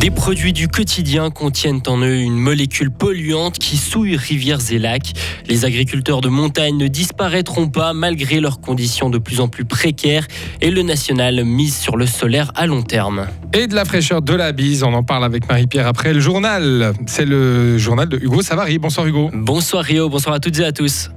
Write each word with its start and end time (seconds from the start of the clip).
Des 0.00 0.10
produits 0.10 0.54
du 0.54 0.66
quotidien 0.66 1.28
contiennent 1.28 1.82
en 1.86 1.98
eux 1.98 2.16
une 2.16 2.38
molécule 2.38 2.90
polluante 2.90 3.58
qui 3.58 3.76
souille 3.76 4.16
rivières 4.16 4.72
et 4.72 4.78
lacs. 4.78 5.12
Les 5.46 5.66
agriculteurs 5.66 6.22
de 6.22 6.30
montagne 6.30 6.78
ne 6.78 6.88
disparaîtront 6.88 7.68
pas 7.68 7.92
malgré 7.92 8.40
leurs 8.40 8.62
conditions 8.62 9.10
de 9.10 9.18
plus 9.18 9.40
en 9.40 9.48
plus 9.48 9.66
précaires 9.66 10.26
et 10.62 10.70
le 10.70 10.80
national 10.80 11.44
mise 11.44 11.76
sur 11.76 11.98
le 11.98 12.06
solaire 12.06 12.50
à 12.54 12.66
long 12.66 12.80
terme. 12.80 13.26
Et 13.52 13.66
de 13.66 13.74
la 13.74 13.84
fraîcheur 13.84 14.22
de 14.22 14.32
la 14.32 14.52
bise, 14.52 14.84
on 14.84 14.94
en 14.94 15.02
parle 15.02 15.22
avec 15.22 15.46
Marie-Pierre 15.46 15.86
après 15.86 16.14
le 16.14 16.20
journal. 16.20 16.94
C'est 17.06 17.26
le 17.26 17.76
journal 17.76 18.08
de 18.08 18.16
Hugo 18.16 18.40
Savary. 18.40 18.78
Bonsoir 18.78 19.06
Hugo. 19.06 19.30
Bonsoir 19.34 19.84
Rio, 19.84 20.08
bonsoir 20.08 20.34
à 20.34 20.40
toutes 20.40 20.58
et 20.60 20.64
à 20.64 20.72
tous. 20.72 21.10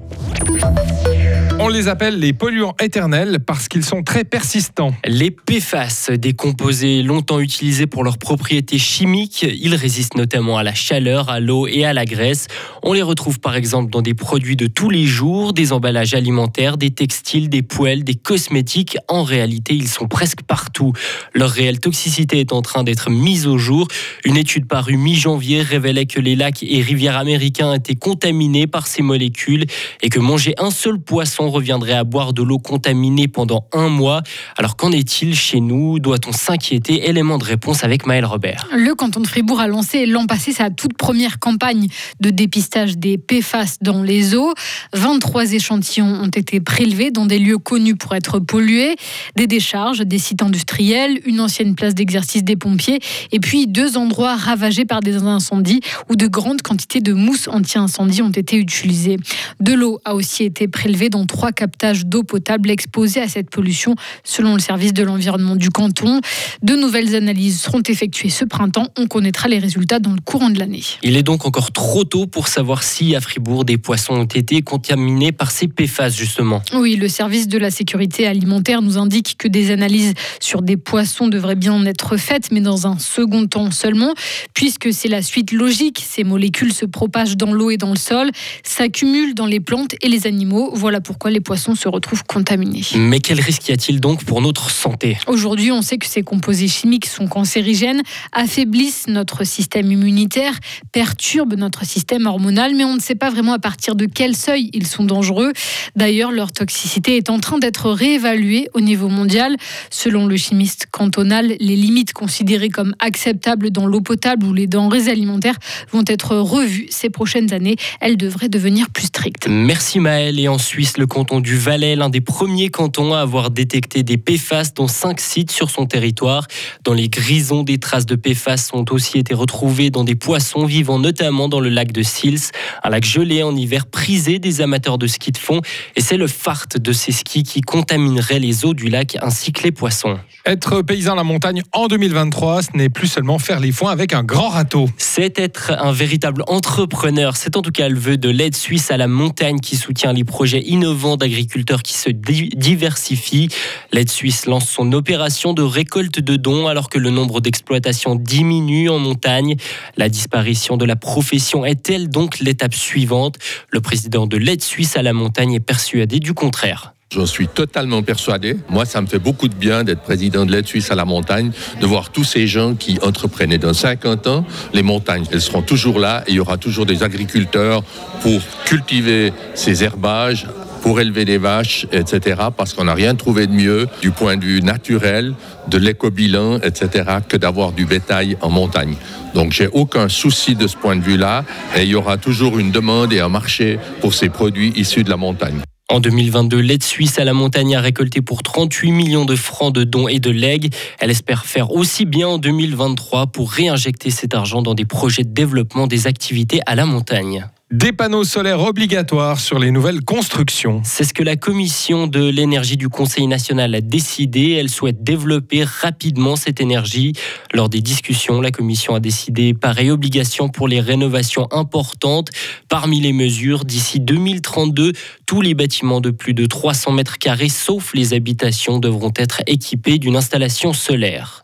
On 1.66 1.70
les 1.70 1.88
appelle 1.88 2.20
les 2.20 2.34
polluants 2.34 2.76
éternels 2.82 3.40
parce 3.40 3.70
qu'ils 3.70 3.86
sont 3.86 4.04
très 4.04 4.26
persistants. 4.26 4.94
Les 5.06 5.32
PFAS, 5.32 6.12
des 6.18 6.34
composés 6.34 7.04
longtemps 7.04 7.40
utilisés 7.40 7.88
pour 7.88 8.04
leurs 8.04 8.18
propriétés 8.18 8.78
chimiques, 8.78 9.44
ils 9.44 9.74
résistent 9.74 10.18
notamment 10.18 10.58
à 10.58 10.64
la 10.64 10.74
chaleur, 10.74 11.30
à 11.30 11.40
l'eau 11.40 11.66
et 11.66 11.86
à 11.86 11.94
la 11.94 12.04
graisse. 12.04 12.48
On 12.84 12.92
les 12.92 13.02
retrouve 13.02 13.40
par 13.40 13.56
exemple 13.56 13.90
dans 13.92 14.02
des 14.02 14.14
produits 14.14 14.58
de 14.58 14.68
tous 14.68 14.90
les 14.90 15.06
jours, 15.06 15.54
des 15.54 15.72
emballages 15.72 16.14
alimentaires, 16.14 16.76
des 16.76 16.92
textiles, 16.92 17.48
des 17.48 17.62
poêles, 17.62 18.04
des 18.04 18.16
cosmétiques. 18.16 18.98
En 19.08 19.24
réalité, 19.24 19.74
ils 19.74 19.88
sont 19.88 20.10
presque 20.10 20.42
partout. 20.42 20.92
Leur 21.34 21.50
réelle 21.50 21.80
toxicité 21.80 22.42
est 22.42 22.52
en 22.52 22.62
train 22.62 22.84
d'être 22.84 23.10
mise 23.10 23.48
au 23.48 23.58
jour. 23.58 23.88
Une 24.26 24.36
étude 24.36 24.68
parue 24.68 24.98
mi-janvier 24.98 25.62
révélait 25.62 26.08
que 26.08 26.20
les 26.20 26.36
lacs 26.36 26.62
et 26.62 26.82
rivières 26.82 27.16
américains 27.16 27.74
étaient 27.74 27.96
contaminés 27.96 28.68
par 28.68 28.86
ces 28.86 29.02
molécules 29.02 29.64
et 30.02 30.10
que 30.10 30.20
manger 30.20 30.56
un 30.58 30.70
seul 30.70 31.00
poisson 31.00 31.53
reviendrait 31.54 31.94
à 31.94 32.04
boire 32.04 32.34
de 32.34 32.44
l'eau 32.44 32.60
contaminée 32.60 33.28
pendant 33.28 33.66
un 33.72 33.88
mois. 33.88 34.22
Alors 34.58 34.76
qu'en 34.76 34.92
est-il 34.92 35.36
chez 35.36 35.60
nous? 35.60 36.00
Doit-on 36.00 36.32
s'inquiéter? 36.32 37.08
Élément 37.08 37.38
de 37.38 37.46
réponse 37.46 37.84
avec 37.84 38.06
Maël 38.06 38.26
Robert. 38.26 38.68
Le 38.76 38.94
canton 38.96 39.22
de 39.22 39.28
Fribourg 39.28 39.60
a 39.60 39.68
lancé 39.68 40.06
l'an 40.06 40.26
passé 40.26 40.52
sa 40.52 40.70
toute 40.70 40.96
première 40.98 41.40
campagne 41.40 41.88
de 42.20 42.30
dépistage 42.30 42.98
des 42.98 43.18
PFAS 43.18 43.78
dans 43.82 44.04
les 44.04 44.36
eaux. 44.36 44.54
23 44.94 45.54
échantillons 45.54 46.22
ont 46.22 46.28
été 46.28 46.60
prélevés 46.60 47.12
dans 47.12 47.26
des 47.26 47.40
lieux 47.40 47.58
connus 47.58 47.96
pour 47.96 48.16
être 48.16 48.40
pollués, 48.40 48.96
des 49.36 49.48
décharges, 49.48 50.00
des 50.00 50.18
sites 50.18 50.42
industriels, 50.42 51.20
une 51.26 51.40
ancienne 51.40 51.76
place 51.76 51.96
d'exercice 51.96 52.44
des 52.44 52.56
pompiers 52.56 53.00
et 53.32 53.40
puis 53.40 53.68
deux 53.68 53.98
endroits 53.98 54.36
ravagés 54.36 54.86
par 54.86 55.02
des 55.02 55.16
incendies 55.16 55.82
où 56.10 56.16
de 56.16 56.28
grandes 56.28 56.62
quantités 56.62 57.00
de 57.00 57.14
mousse 57.14 57.48
anti-incendie 57.48 58.22
ont 58.22 58.32
été 58.32 58.58
utilisées. 58.58 59.18
De 59.60 59.74
l'eau 59.74 60.00
a 60.06 60.16
aussi 60.16 60.44
été 60.44 60.68
prélevée 60.68 61.10
dans 61.10 61.26
trois 61.26 61.43
captages 61.52 62.06
d'eau 62.06 62.24
potable 62.24 62.70
exposés 62.70 63.22
à 63.22 63.28
cette 63.28 63.50
pollution, 63.50 63.96
selon 64.24 64.54
le 64.54 64.60
service 64.60 64.94
de 64.94 65.04
l'environnement 65.04 65.56
du 65.56 65.70
canton. 65.70 66.22
De 66.62 66.76
nouvelles 66.76 67.16
analyses 67.16 67.62
seront 67.62 67.82
effectuées 67.88 68.30
ce 68.30 68.46
printemps. 68.46 68.88
On 68.98 69.08
connaîtra 69.08 69.50
les 69.50 69.60
résultats 69.60 70.00
dans 70.00 70.12
le 70.12 70.22
courant 70.24 70.50
de 70.50 70.60
l'année. 70.60 70.84
Il 71.02 71.18
est 71.18 71.24
donc 71.24 71.46
encore 71.46 71.72
trop 71.72 72.04
tôt 72.04 72.28
pour 72.28 72.48
savoir 72.48 72.84
si 72.84 73.16
à 73.16 73.22
Fribourg 73.22 73.66
des 73.66 73.78
poissons 73.78 74.14
ont 74.14 74.26
été 74.26 74.62
contaminés 74.62 75.32
par 75.32 75.52
ces 75.52 75.68
PFAS 75.68 76.12
justement. 76.12 76.62
Oui, 76.74 76.96
le 76.96 77.08
service 77.08 77.48
de 77.48 77.58
la 77.58 77.72
sécurité 77.72 78.28
alimentaire 78.28 78.82
nous 78.82 78.98
indique 78.98 79.36
que 79.38 79.48
des 79.48 79.72
analyses 79.72 80.14
sur 80.40 80.62
des 80.62 80.78
poissons 80.78 81.28
devraient 81.28 81.56
bien 81.56 81.84
être 81.86 82.18
faites, 82.18 82.52
mais 82.52 82.62
dans 82.62 82.88
un 82.88 83.00
second 83.00 83.48
temps 83.48 83.72
seulement, 83.72 84.14
puisque 84.54 84.94
c'est 84.94 85.10
la 85.10 85.22
suite 85.22 85.52
logique. 85.52 86.04
Ces 86.06 86.24
molécules 86.24 86.74
se 86.74 86.86
propagent 86.86 87.38
dans 87.38 87.52
l'eau 87.54 87.72
et 87.72 87.78
dans 87.78 87.92
le 87.92 87.98
sol, 87.98 88.30
s'accumulent 88.64 89.34
dans 89.34 89.46
les 89.46 89.60
plantes 89.60 89.96
et 90.02 90.08
les 90.08 90.28
animaux. 90.28 90.72
Voilà 90.74 91.02
pourquoi 91.02 91.32
les 91.34 91.42
poissons 91.42 91.76
se 91.76 91.90
retrouvent 91.90 92.24
contaminés. 92.24 92.84
Mais 92.96 93.20
quel 93.20 93.42
risque 93.42 93.68
y 93.68 93.72
a-t-il 93.72 94.00
donc 94.00 94.24
pour 94.24 94.42
notre 94.42 94.70
santé? 94.70 95.18
Aujourd'hui, 95.28 95.72
on 95.72 95.82
sait 95.82 95.98
que 95.98 96.06
ces 96.06 96.24
composés 96.24 96.68
chimiques 96.68 97.08
sont 97.08 97.28
cancérigènes, 97.28 98.02
affaiblissent 98.32 99.08
notre 99.08 99.44
système 99.44 99.92
immunitaire, 99.92 100.54
perturbent 100.92 101.56
notre 101.56 101.86
système 101.86 102.26
hormonal, 102.28 102.76
mais 102.76 102.84
on 102.84 102.96
ne 102.96 103.02
sait 103.02 103.16
pas 103.16 103.30
vraiment 103.30 103.54
à 103.54 103.60
partir 103.60 103.96
de 103.96 104.06
quel 104.06 104.36
seuil 104.36 104.70
ils 104.74 104.88
sont 104.88 105.04
dangereux. 105.04 105.52
D'ailleurs, 105.96 106.32
leur 106.32 106.52
toxicité 106.52 107.18
est 107.18 107.30
en 107.30 107.40
train 107.40 107.58
d'être 107.58 107.90
réévaluée 107.90 108.70
au 108.74 108.82
niveau 108.82 109.10
mondial. 109.10 109.56
Selon 109.90 110.26
le 110.26 110.38
chimiste 110.38 110.88
cantonal, 110.92 111.56
les 111.60 111.76
limites 111.76 112.14
considérées 112.14 112.70
comme 112.70 112.96
acceptables 113.00 113.72
dans 113.72 113.88
l'eau 113.88 114.02
potable 114.02 114.46
ou 114.46 114.54
les 114.54 114.68
denrées 114.68 115.10
alimentaires 115.10 115.58
vont 115.92 116.04
être 116.08 116.36
revues 116.36 116.88
ces 116.90 117.10
prochaines 117.10 117.54
années. 117.54 117.76
Elles 118.00 118.18
devraient 118.18 118.50
devenir 118.50 118.90
plus 118.90 119.08
strictes. 119.08 119.48
Merci 119.48 120.00
Maëlle. 120.00 120.40
Et 120.40 120.48
en 120.48 120.58
Suisse, 120.58 120.98
le 120.98 121.08
canton 121.24 121.40
du 121.40 121.58
Valais, 121.58 121.96
l'un 121.96 122.10
des 122.10 122.20
premiers 122.20 122.68
cantons 122.68 123.14
à 123.14 123.22
avoir 123.22 123.50
détecté 123.50 124.04
des 124.04 124.18
PFAS 124.18 124.74
dans 124.76 124.90
cinq 124.90 125.22
sites 125.22 125.52
sur 125.52 125.70
son 125.70 125.86
territoire. 125.86 126.48
Dans 126.84 126.92
les 126.94 127.08
grisons, 127.08 127.64
des 127.64 127.78
traces 127.78 128.06
de 128.06 128.16
PFAS 128.16 128.72
ont 128.74 128.84
aussi 128.92 129.20
été 129.20 129.34
retrouvées 129.34 129.90
dans 129.90 130.04
des 130.04 130.16
poissons 130.16 130.66
vivant 130.66 131.00
notamment 131.00 131.48
dans 131.48 131.62
le 131.62 131.70
lac 131.70 131.94
de 131.94 132.04
Sils, 132.04 132.52
un 132.84 132.90
lac 132.90 133.06
gelé 133.06 133.42
en 133.42 133.56
hiver 133.56 133.86
prisé 133.86 134.38
des 134.38 134.60
amateurs 134.60 134.98
de 134.98 135.08
ski 135.08 135.32
de 135.32 135.38
fond. 135.38 135.62
Et 135.96 136.02
c'est 136.02 136.18
le 136.18 136.28
fart 136.28 136.68
de 136.78 136.92
ces 136.92 137.14
skis 137.14 137.44
qui 137.44 137.62
contaminerait 137.62 138.40
les 138.40 138.66
eaux 138.66 138.74
du 138.74 138.90
lac 138.90 139.16
ainsi 139.22 139.54
que 139.54 139.64
les 139.64 139.72
poissons. 139.72 140.20
Être 140.46 140.82
paysan 140.82 141.14
à 141.14 141.16
la 141.16 141.24
montagne 141.24 141.64
en 141.72 141.88
2023, 141.88 142.64
ce 142.64 142.68
n'est 142.74 142.90
plus 142.90 143.08
seulement 143.08 143.40
faire 143.40 143.62
les 143.62 143.72
foins 143.72 143.92
avec 143.92 144.12
un 144.12 144.24
grand 144.24 144.50
râteau. 144.50 144.90
C'est 144.98 145.40
être 145.40 145.72
un 145.80 145.94
véritable 145.94 146.44
entrepreneur. 146.48 147.38
C'est 147.38 147.56
en 147.56 147.62
tout 147.62 147.72
cas 147.72 147.88
le 147.88 147.98
vœu 147.98 148.18
de 148.18 148.28
l'aide 148.28 148.58
suisse 148.58 148.92
à 148.92 148.98
la 148.98 149.08
montagne 149.08 149.62
qui 149.62 149.78
soutient 149.78 150.12
les 150.12 150.26
projets 150.26 150.62
innovants 150.66 151.13
d'agriculteurs 151.18 151.84
qui 151.84 151.94
se 151.94 152.10
diversifient. 152.10 153.50
L'aide 153.92 154.10
suisse 154.10 154.46
lance 154.46 154.70
son 154.70 154.92
opération 154.94 155.54
de 155.54 155.62
récolte 155.62 156.20
de 156.20 156.36
dons 156.36 156.68
alors 156.68 156.90
que 156.90 157.00
le 157.00 157.10
nombre 157.10 157.42
d'exploitations 157.42 158.16
diminue 158.16 158.90
en 158.90 159.00
montagne. 159.00 159.56
La 159.98 160.10
disparition 160.10 160.78
de 160.78 160.86
la 160.86 160.96
profession 160.96 161.66
est-elle 161.66 162.10
donc 162.10 162.40
l'étape 162.40 162.76
suivante? 162.76 163.38
Le 163.70 163.82
président 163.82 164.28
de 164.28 164.38
l'aide 164.38 164.64
suisse 164.64 164.98
à 164.98 165.02
la 165.02 165.14
montagne 165.14 165.54
est 165.54 165.60
persuadé 165.60 166.20
du 166.20 166.34
contraire. 166.34 166.94
J'en 167.14 167.28
suis 167.28 167.48
totalement 167.48 168.02
persuadé. 168.02 168.58
Moi, 168.70 168.86
ça 168.86 169.00
me 169.00 169.06
fait 169.06 169.20
beaucoup 169.20 169.48
de 169.48 169.54
bien 169.54 169.84
d'être 169.84 170.02
président 170.02 170.48
de 170.48 170.52
l'aide 170.52 170.66
suisse 170.66 170.90
à 170.90 170.96
la 170.96 171.06
montagne, 171.06 171.52
de 171.80 171.86
voir 171.86 172.10
tous 172.10 172.24
ces 172.24 172.48
gens 172.48 172.74
qui 172.74 172.98
entreprenaient. 173.04 173.60
Dans 173.60 173.74
50 173.74 174.26
ans, 174.26 174.46
les 174.74 174.82
montagnes, 174.82 175.26
elles 175.32 175.42
seront 175.42 175.62
toujours 175.62 176.00
là 176.00 176.24
et 176.26 176.32
il 176.32 176.36
y 176.38 176.40
aura 176.40 176.58
toujours 176.58 176.88
des 176.88 177.04
agriculteurs 177.04 177.84
pour 178.24 178.42
cultiver 178.66 179.32
ces 179.54 179.84
herbages, 179.84 180.48
pour 180.84 181.00
élever 181.00 181.24
des 181.24 181.38
vaches, 181.38 181.88
etc. 181.94 182.42
Parce 182.56 182.74
qu'on 182.74 182.84
n'a 182.84 182.94
rien 182.94 183.16
trouvé 183.16 183.48
de 183.48 183.54
mieux 183.54 183.88
du 184.02 184.12
point 184.12 184.36
de 184.36 184.44
vue 184.44 184.62
naturel, 184.62 185.34
de 185.70 185.78
l'éco-bilan, 185.78 186.58
etc., 186.58 187.06
que 187.28 187.38
d'avoir 187.38 187.72
du 187.72 187.86
bétail 187.86 188.38
en 188.42 188.50
montagne. 188.50 188.96
Donc 189.34 189.54
j'ai 189.54 189.68
aucun 189.68 190.10
souci 190.10 190.56
de 190.56 190.68
ce 190.68 190.76
point 190.76 190.98
de 190.98 191.02
vue-là 191.02 191.46
et 191.78 191.84
il 191.84 191.90
y 191.90 191.96
aura 191.96 192.18
toujours 192.18 192.60
une 192.60 192.72
demande 192.72 193.14
et 193.14 193.22
un 193.22 193.30
marché 193.30 193.80
pour 194.02 194.14
ces 194.14 194.28
produits 194.28 194.74
issus 194.76 195.06
de 195.06 195.10
la 195.10 195.16
montagne. 195.16 195.62
En 195.90 196.02
2022, 196.02 196.60
l'aide 196.60 196.84
suisse 196.84 197.18
à 197.18 197.24
la 197.24 197.34
montagne 197.34 197.76
a 197.78 197.82
récolté 197.82 198.22
pour 198.22 198.44
38 198.44 198.92
millions 198.92 199.26
de 199.26 199.38
francs 199.38 199.74
de 199.74 199.86
dons 199.86 200.10
et 200.10 200.20
de 200.20 200.32
legs. 200.32 200.74
Elle 201.00 201.12
espère 201.12 201.46
faire 201.46 201.72
aussi 201.72 202.04
bien 202.04 202.28
en 202.28 202.38
2023 202.40 203.28
pour 203.28 203.52
réinjecter 203.52 204.10
cet 204.10 204.34
argent 204.34 204.62
dans 204.62 204.74
des 204.74 204.86
projets 204.86 205.24
de 205.24 205.34
développement 205.34 205.88
des 205.88 206.08
activités 206.08 206.60
à 206.66 206.76
la 206.76 206.86
montagne. 206.86 207.48
Des 207.74 207.92
panneaux 207.92 208.24
solaires 208.24 208.60
obligatoires 208.60 209.40
sur 209.40 209.58
les 209.58 209.72
nouvelles 209.72 210.04
constructions. 210.04 210.82
C'est 210.86 211.06
ce 211.06 211.12
que 211.12 211.24
la 211.24 211.36
commission 211.36 212.06
de 212.06 212.30
l'énergie 212.30 212.78
du 212.78 212.88
Conseil 212.88 213.26
national 213.26 213.74
a 213.74 213.82
décidé. 213.82 214.52
Elle 214.52 214.70
souhaite 214.70 215.04
développer 215.04 215.64
rapidement 215.64 216.36
cette 216.36 216.62
énergie. 216.62 217.14
Lors 217.52 217.70
des 217.70 217.82
discussions, 217.82 218.42
la 218.42 218.52
commission 218.52 218.94
a 218.94 219.00
décidé 219.00 219.56
pareille 219.56 219.90
obligation 219.90 220.50
pour 220.50 220.68
les 220.68 220.82
rénovations 220.82 221.48
importantes. 221.50 222.30
Parmi 222.70 223.02
les 223.02 223.12
mesures, 223.12 223.66
d'ici 223.66 224.00
2032, 224.00 224.92
tous 225.26 225.42
les 225.42 225.56
bâtiments 225.56 226.00
de 226.00 226.12
plus 226.12 226.36
de 226.36 226.46
300 226.46 226.92
mètres 226.92 227.18
carrés, 227.18 227.50
sauf 227.50 227.96
les 227.96 228.14
habitations, 228.14 228.78
devront 228.78 229.14
être 229.16 229.42
équipés 229.48 229.98
d'une 229.98 230.16
installation 230.16 230.74
solaire. 230.74 231.42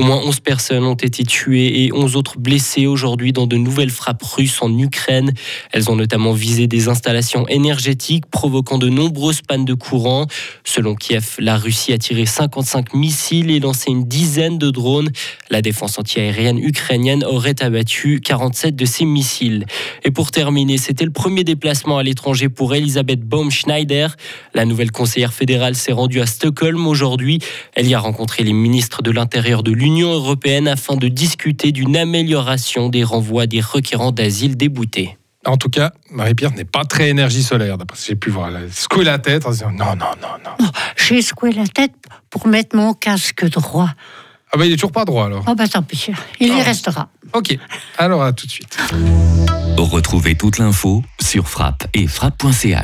Au 0.00 0.02
moins 0.02 0.22
11 0.24 0.40
personnes 0.40 0.84
ont 0.84 0.94
été 0.94 1.24
tuées 1.24 1.84
et 1.84 1.92
11 1.92 2.16
autres 2.16 2.38
blessées 2.38 2.86
aujourd'hui 2.86 3.34
dans 3.34 3.46
de 3.46 3.58
nouvelles 3.58 3.90
frappes 3.90 4.22
russes 4.22 4.62
en 4.62 4.78
Ukraine. 4.78 5.34
Elles 5.72 5.90
ont 5.90 5.94
notamment 5.94 6.32
visé 6.32 6.66
des 6.66 6.88
installations 6.88 7.46
énergétiques, 7.48 8.24
provoquant 8.24 8.78
de 8.78 8.88
nombreuses 8.88 9.42
pannes 9.42 9.66
de 9.66 9.74
courant. 9.74 10.26
Selon 10.64 10.94
Kiev, 10.94 11.34
la 11.38 11.58
Russie 11.58 11.92
a 11.92 11.98
tiré 11.98 12.24
55 12.24 12.94
missiles 12.94 13.50
et 13.50 13.60
lancé 13.60 13.90
une 13.90 14.04
dizaine 14.04 14.56
de 14.56 14.70
drones. 14.70 15.10
La 15.50 15.60
défense 15.60 15.98
antiaérienne 15.98 16.58
ukrainienne 16.58 17.22
aurait 17.22 17.62
abattu 17.62 18.22
47 18.24 18.74
de 18.74 18.86
ces 18.86 19.04
missiles. 19.04 19.66
Et 20.04 20.10
pour 20.10 20.30
terminer, 20.30 20.78
c'était 20.78 21.04
le 21.04 21.10
premier 21.10 21.44
déplacement 21.44 21.98
à 21.98 22.02
l'étranger 22.02 22.48
pour 22.48 22.74
Elisabeth 22.74 23.20
Baumschneider. 23.20 24.06
La 24.54 24.64
nouvelle 24.64 24.92
conseillère 24.92 25.34
fédérale 25.34 25.74
s'est 25.74 25.92
rendue 25.92 26.22
à 26.22 26.26
Stockholm 26.26 26.86
aujourd'hui. 26.86 27.38
Elle 27.74 27.86
y 27.86 27.92
a 27.92 28.00
rencontré 28.00 28.44
les 28.44 28.54
ministres 28.54 29.02
de 29.02 29.10
l'Intérieur 29.10 29.62
de 29.62 29.72
l'Union 29.72 29.89
l'Union 29.90 30.12
européenne 30.14 30.68
afin 30.68 30.94
de 30.94 31.08
discuter 31.08 31.72
d'une 31.72 31.96
amélioration 31.96 32.88
des 32.90 33.02
renvois 33.02 33.48
des 33.48 33.60
requérants 33.60 34.12
d'asile 34.12 34.56
déboutés. 34.56 35.18
En 35.44 35.56
tout 35.56 35.68
cas, 35.68 35.90
Marie-Pierre 36.12 36.52
n'est 36.52 36.64
pas 36.64 36.84
très 36.84 37.08
énergie 37.08 37.42
solaire, 37.42 37.76
d'après 37.76 37.96
ce 37.98 38.02
que 38.02 38.08
j'ai 38.10 38.14
pu 38.16 38.30
voir. 38.30 38.48
Elle 38.50 38.56
a 38.56 38.70
secoué 38.70 39.02
la 39.02 39.18
tête 39.18 39.46
en 39.46 39.50
disant 39.50 39.72
non, 39.72 39.96
non, 39.96 40.12
non, 40.22 40.28
non. 40.60 40.68
J'ai 40.96 41.22
secoué 41.22 41.50
la 41.50 41.66
tête 41.66 41.92
pour 42.30 42.46
mettre 42.46 42.76
mon 42.76 42.92
casque 42.94 43.44
droit. 43.50 43.90
Ah 44.52 44.56
bah 44.58 44.64
il 44.66 44.72
est 44.72 44.76
toujours 44.76 44.92
pas 44.92 45.04
droit 45.04 45.26
alors. 45.26 45.44
Oh 45.48 45.54
bah 45.56 45.66
tant 45.66 45.82
pis, 45.82 46.06
il 46.38 46.48
y 46.48 46.60
Ah. 46.60 46.62
restera. 46.62 47.08
Ok, 47.32 47.56
alors 47.98 48.22
à 48.22 48.32
tout 48.32 48.46
de 48.46 48.50
suite. 48.52 48.78
Retrouvez 49.76 50.36
toute 50.36 50.58
l'info 50.58 51.02
sur 51.20 51.48
frappe 51.48 51.84
et 51.94 52.06
frappe.ch. 52.06 52.76